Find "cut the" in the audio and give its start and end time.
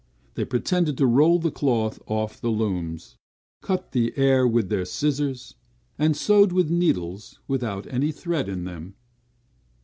3.61-4.17